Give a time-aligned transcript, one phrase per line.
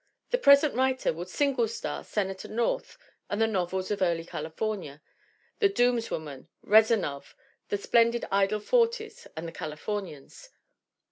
[0.31, 2.97] The present writer would singlestar Senator North
[3.29, 4.99] and the novels of early California
[5.59, 7.35] The Doomswoman, Rezanov,
[7.69, 10.49] The Splendid Idle Forties and The Californians.